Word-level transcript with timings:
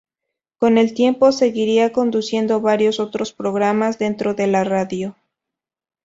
Con 0.57 0.79
el 0.79 0.95
tiempo 0.95 1.31
seguiría 1.31 1.91
conduciendo 1.93 2.59
varios 2.59 2.99
otros 2.99 3.33
programas 3.33 3.99
dentro 3.99 4.33
de 4.33 4.47
la 4.47 4.63
radio. 4.63 5.15